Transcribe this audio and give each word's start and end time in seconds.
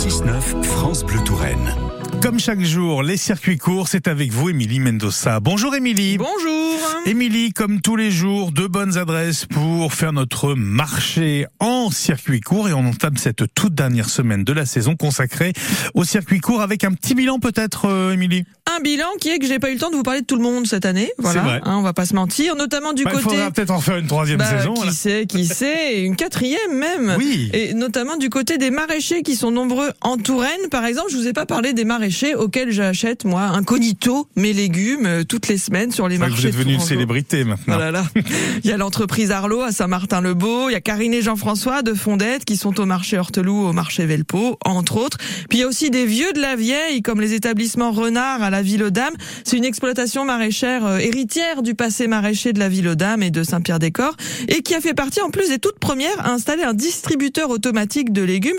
6-9 0.00 0.62
France 0.62 1.04
Bleu 1.04 1.20
Touraine. 1.24 1.74
Comme 2.22 2.38
chaque 2.38 2.60
jour, 2.62 3.02
les 3.02 3.16
circuits 3.16 3.58
courts, 3.58 3.88
c'est 3.88 4.08
avec 4.08 4.30
vous, 4.32 4.48
Émilie 4.50 4.80
Mendoza. 4.80 5.40
Bonjour 5.40 5.74
Émilie. 5.74 6.16
Bonjour. 6.18 6.78
Émilie, 7.06 7.52
comme 7.52 7.80
tous 7.80 7.96
les 7.96 8.10
jours, 8.10 8.52
de 8.52 8.66
bonnes 8.66 8.96
adresses 8.98 9.46
pour 9.46 9.92
faire 9.94 10.12
notre 10.12 10.54
marché 10.54 11.46
en 11.60 11.90
circuit 11.90 12.40
court 12.40 12.68
et 12.68 12.72
on 12.72 12.86
entame 12.86 13.16
cette 13.16 13.42
toute 13.54 13.74
dernière 13.74 14.08
semaine 14.10 14.44
de 14.44 14.52
la 14.52 14.66
saison 14.66 14.96
consacrée 14.96 15.52
au 15.94 16.04
circuit 16.04 16.40
court 16.40 16.60
avec 16.62 16.84
un 16.84 16.92
petit 16.92 17.14
bilan 17.14 17.38
peut-être, 17.38 17.86
euh, 17.86 18.12
Émilie? 18.12 18.44
Un 18.76 18.80
bilan 18.82 19.06
qui 19.20 19.30
est 19.30 19.38
que 19.38 19.46
j'ai 19.46 19.58
pas 19.58 19.70
eu 19.70 19.74
le 19.74 19.80
temps 19.80 19.90
de 19.90 19.96
vous 19.96 20.02
parler 20.02 20.20
de 20.20 20.26
tout 20.26 20.36
le 20.36 20.42
monde 20.42 20.66
cette 20.66 20.84
année. 20.84 21.10
Voilà, 21.18 21.40
vrai. 21.40 21.60
Hein, 21.64 21.76
on 21.78 21.82
va 21.82 21.92
pas 21.92 22.04
se 22.06 22.14
mentir, 22.14 22.54
notamment 22.54 22.92
du 22.92 23.02
Bah, 23.04 23.10
il 23.14 23.22
côté. 23.22 23.36
faudra 23.36 23.50
peut-être 23.50 23.70
en 23.70 23.80
faire 23.80 23.96
une 23.96 24.06
troisième 24.06 24.38
Bah, 24.38 24.58
saison. 24.58 24.74
qui 24.74 24.92
sait, 24.92 25.26
qui 25.26 25.46
sait, 25.46 26.02
une 26.04 26.14
quatrième 26.16 26.76
même. 26.76 27.14
Oui. 27.18 27.50
Et 27.52 27.72
notamment 27.74 28.16
du 28.16 28.28
côté 28.30 28.58
des 28.58 28.70
maraîchers 28.70 29.22
qui 29.22 29.34
sont 29.36 29.50
nombreux 29.50 29.89
en 30.00 30.16
Touraine. 30.16 30.68
Par 30.70 30.84
exemple, 30.84 31.10
je 31.10 31.16
vous 31.16 31.28
ai 31.28 31.32
pas 31.32 31.46
parlé 31.46 31.72
des 31.72 31.84
maraîchers 31.84 32.34
auxquels 32.34 32.70
j'achète 32.70 33.24
moi 33.24 33.42
incognito 33.42 34.28
mes 34.36 34.52
légumes 34.52 35.06
euh, 35.06 35.24
toutes 35.24 35.48
les 35.48 35.58
semaines 35.58 35.92
sur 35.92 36.08
les 36.08 36.18
marchés. 36.18 36.34
vous 36.34 36.46
êtes 36.46 36.52
devenu 36.52 36.74
une 36.74 36.80
célébrité 36.80 37.44
maintenant. 37.44 37.74
Oh 37.76 37.80
là 37.80 37.90
là. 37.90 38.04
Il 38.64 38.70
y 38.70 38.72
a 38.72 38.76
l'entreprise 38.76 39.30
Arlo 39.30 39.60
à 39.60 39.72
Saint-Martin-le-Beau, 39.72 40.68
il 40.68 40.72
y 40.72 40.76
a 40.76 40.80
Karine 40.80 41.14
et 41.14 41.22
Jean-François 41.22 41.82
de 41.82 41.94
Fondette 41.94 42.44
qui 42.44 42.56
sont 42.56 42.80
au 42.80 42.86
marché 42.86 43.18
Horteloup, 43.18 43.68
au 43.68 43.72
marché 43.72 44.06
Velpo, 44.06 44.58
entre 44.64 44.96
autres. 44.96 45.18
Puis 45.48 45.58
il 45.58 45.60
y 45.60 45.64
a 45.64 45.66
aussi 45.66 45.90
des 45.90 46.06
vieux 46.06 46.32
de 46.32 46.40
la 46.40 46.56
vieille, 46.56 47.02
comme 47.02 47.20
les 47.20 47.34
établissements 47.34 47.92
Renard 47.92 48.42
à 48.42 48.50
la 48.50 48.62
Ville 48.62 48.82
aux 48.82 48.90
Dames. 48.90 49.14
C'est 49.44 49.56
une 49.56 49.64
exploitation 49.64 50.24
maraîchère 50.24 50.86
euh, 50.86 50.98
héritière 50.98 51.62
du 51.62 51.74
passé 51.74 52.06
maraîcher 52.06 52.52
de 52.52 52.58
la 52.58 52.68
Ville 52.68 52.88
aux 52.88 52.94
Dames 52.94 53.22
et 53.22 53.30
de 53.30 53.42
Saint-Pierre-des-Corps, 53.42 54.16
et 54.48 54.62
qui 54.62 54.74
a 54.74 54.80
fait 54.80 54.94
partie 54.94 55.20
en 55.20 55.30
plus 55.30 55.48
des 55.48 55.58
toutes 55.58 55.78
premières 55.78 56.18
à 56.20 56.30
installer 56.30 56.62
un 56.62 56.74
distributeur 56.74 57.50
automatique 57.50 58.12
de 58.12 58.22
légumes 58.22 58.58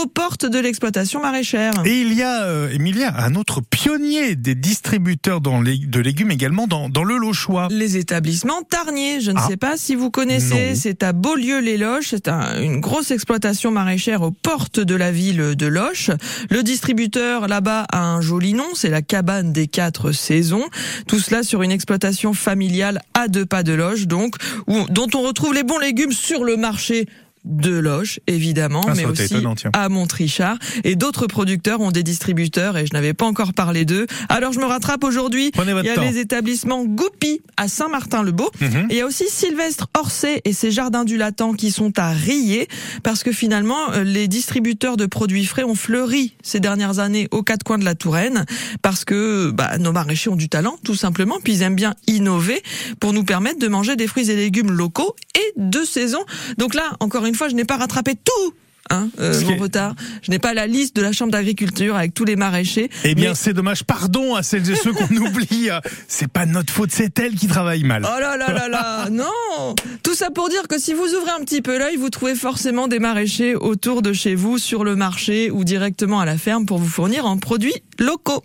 aux 0.00 0.06
portes 0.06 0.46
de 0.46 0.58
l'exploitation 0.70 1.20
maraîchère. 1.20 1.72
Et 1.84 2.00
il 2.00 2.12
y 2.14 2.22
a, 2.22 2.44
euh, 2.44 2.70
Emilia, 2.72 3.12
un 3.18 3.34
autre 3.34 3.60
pionnier 3.60 4.36
des 4.36 4.54
distributeurs 4.54 5.40
dans 5.40 5.60
les- 5.60 5.76
de 5.78 5.98
légumes 6.00 6.30
également 6.30 6.68
dans, 6.68 6.88
dans 6.88 7.02
le 7.02 7.16
Lochois. 7.18 7.66
Les 7.72 7.96
établissements 7.96 8.62
Tarnier, 8.62 9.20
je 9.20 9.32
ne 9.32 9.38
Ah. 9.38 9.46
sais 9.48 9.56
pas 9.56 9.76
si 9.76 9.96
vous 9.96 10.10
connaissez, 10.10 10.76
c'est 10.76 11.02
à 11.02 11.12
Beaulieu-les-Loches, 11.12 12.08
c'est 12.10 12.28
un- 12.28 12.62
une 12.62 12.78
grosse 12.80 13.10
exploitation 13.10 13.72
maraîchère 13.72 14.22
aux 14.22 14.30
portes 14.30 14.78
de 14.78 14.94
la 14.94 15.10
ville 15.10 15.56
de 15.56 15.66
Loches. 15.66 16.10
Le 16.50 16.62
distributeur 16.62 17.48
là-bas 17.48 17.86
a 17.90 18.04
un 18.04 18.20
joli 18.20 18.54
nom, 18.54 18.68
c'est 18.74 18.90
la 18.90 19.02
cabane 19.02 19.52
des 19.52 19.66
quatre 19.66 20.12
saisons. 20.12 20.64
Tout 21.08 21.18
cela 21.18 21.42
sur 21.42 21.62
une 21.62 21.72
exploitation 21.72 22.32
familiale 22.32 23.00
à 23.14 23.26
deux 23.26 23.44
pas 23.44 23.64
de 23.64 23.72
Loches, 23.72 24.06
donc 24.06 24.36
où- 24.68 24.86
dont 24.88 25.08
on 25.14 25.22
retrouve 25.22 25.52
les 25.52 25.64
bons 25.64 25.78
légumes 25.78 26.12
sur 26.12 26.44
le 26.44 26.56
marché 26.56 27.06
de 27.44 27.70
Loches, 27.78 28.20
évidemment, 28.26 28.82
Ah, 28.86 28.92
mais 28.96 29.06
aussi 29.06 29.24
étonnant, 29.24 29.54
à 29.72 29.88
Montrichard. 29.88 30.58
Et 30.84 30.94
d'autres 30.94 31.26
producteurs 31.26 31.80
ont 31.80 31.90
des 31.90 32.02
distributeurs 32.02 32.76
et 32.76 32.86
je 32.86 32.92
n'avais 32.92 33.14
pas 33.14 33.26
encore 33.26 33.54
parlé 33.54 33.84
d'eux. 33.84 34.06
Alors 34.28 34.52
je 34.52 34.60
me 34.60 34.66
rattrape 34.66 35.04
aujourd'hui. 35.04 35.50
Il 35.56 35.86
y 35.86 35.88
a 35.88 35.94
temps. 35.94 36.02
les 36.02 36.18
établissements 36.18 36.84
Goupy 36.84 37.40
à 37.56 37.68
Saint-Martin-le-Beau. 37.68 38.50
Mhm. 38.60 38.86
Et 38.90 38.94
il 38.94 38.96
y 38.96 39.00
a 39.00 39.06
aussi 39.06 39.24
Sylvestre 39.28 39.88
Orsay 39.98 40.42
et 40.44 40.52
ses 40.52 40.70
jardins 40.70 41.04
du 41.04 41.16
Latin 41.16 41.54
qui 41.56 41.70
sont 41.70 41.98
à 41.98 42.10
Rier 42.10 42.68
parce 43.02 43.22
que 43.22 43.32
finalement 43.32 43.92
euh, 43.92 44.04
les 44.04 44.28
distributeurs 44.28 44.96
de 44.96 45.06
produits 45.06 45.46
frais 45.46 45.64
ont 45.64 45.74
fleuri 45.74 46.34
ces 46.42 46.60
dernières 46.60 46.98
années 46.98 47.28
aux 47.30 47.42
quatre 47.42 47.62
coins 47.62 47.78
de 47.78 47.84
la 47.84 47.94
Touraine 47.94 48.44
parce 48.82 49.04
que 49.04 49.50
bah, 49.50 49.78
nos 49.78 49.92
maraîchers 49.92 50.30
ont 50.30 50.36
du 50.36 50.48
talent 50.48 50.76
tout 50.84 50.94
simplement 50.94 51.38
puis 51.42 51.54
ils 51.54 51.62
aiment 51.62 51.74
bien 51.74 51.94
innover 52.06 52.62
pour 52.98 53.12
nous 53.12 53.24
permettre 53.24 53.58
de 53.58 53.68
manger 53.68 53.96
des 53.96 54.06
fruits 54.06 54.30
et 54.30 54.36
légumes 54.36 54.70
locaux 54.70 55.14
et 55.34 55.52
de 55.56 55.84
saison. 55.84 56.20
Donc 56.58 56.74
là 56.74 56.82
encore 57.00 57.26
une 57.26 57.29
fois 57.34 57.48
je 57.48 57.54
n'ai 57.54 57.64
pas 57.64 57.76
rattrapé 57.76 58.14
tout 58.14 58.54
Hein, 58.92 59.08
euh, 59.20 59.40
mon 59.42 59.56
retard. 59.56 59.94
Je 60.20 60.32
n'ai 60.32 60.40
pas 60.40 60.52
la 60.52 60.66
liste 60.66 60.96
de 60.96 61.02
la 61.02 61.12
Chambre 61.12 61.30
d'agriculture 61.30 61.94
avec 61.94 62.12
tous 62.12 62.24
les 62.24 62.34
maraîchers. 62.34 62.90
Eh 63.04 63.14
bien, 63.14 63.28
mais- 63.28 63.34
c'est 63.36 63.52
dommage. 63.52 63.84
Pardon 63.84 64.34
à 64.34 64.42
celles 64.42 64.68
et 64.68 64.74
ceux 64.74 64.92
qu'on 64.92 65.04
oublie. 65.16 65.68
C'est 66.08 66.26
pas 66.26 66.44
notre 66.44 66.72
faute, 66.72 66.90
c'est 66.90 67.16
elle 67.20 67.36
qui 67.36 67.46
travaille 67.46 67.84
mal. 67.84 68.04
Oh 68.04 68.18
là 68.20 68.36
là 68.36 68.52
là 68.52 68.66
là, 68.68 69.08
non 69.12 69.76
Tout 70.02 70.14
ça 70.16 70.30
pour 70.30 70.48
dire 70.48 70.66
que 70.66 70.76
si 70.80 70.92
vous 70.92 71.04
ouvrez 71.14 71.30
un 71.30 71.44
petit 71.44 71.62
peu 71.62 71.78
l'œil, 71.78 71.98
vous 71.98 72.10
trouvez 72.10 72.34
forcément 72.34 72.88
des 72.88 72.98
maraîchers 72.98 73.54
autour 73.54 74.02
de 74.02 74.12
chez 74.12 74.34
vous, 74.34 74.58
sur 74.58 74.82
le 74.82 74.96
marché 74.96 75.52
ou 75.52 75.62
directement 75.62 76.18
à 76.18 76.24
la 76.24 76.36
ferme 76.36 76.66
pour 76.66 76.78
vous 76.78 76.88
fournir 76.88 77.26
en 77.26 77.36
produits 77.38 77.74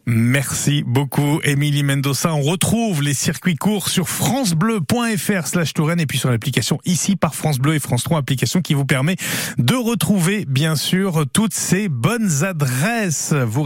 Merci 0.06 0.84
beaucoup, 0.86 1.40
Émilie 1.46 1.82
Mendoza. 1.82 2.36
On 2.36 2.42
retrouve 2.42 3.02
les 3.02 3.14
circuits 3.14 3.56
courts 3.56 3.88
sur 3.88 4.10
francebleu.fr 4.10 5.48
slash 5.48 5.74
Touraine 5.74 6.02
et 6.02 6.06
puis 6.06 6.18
sur 6.18 6.30
l'application 6.30 6.78
ici 6.84 7.16
par 7.16 7.36
France 7.36 7.58
Bleu 7.58 7.76
et 7.76 7.80
France 7.80 8.04
3, 8.04 8.18
application 8.18 8.62
qui 8.62 8.74
vous 8.74 8.84
permet 8.84 9.16
de 9.58 9.76
retrouver, 9.76 10.44
bien 10.44 10.76
sûr, 10.76 11.24
toutes 11.32 11.54
ces 11.54 11.88
bonnes 11.88 12.44
adresses. 12.44 13.32
Vous 13.32 13.64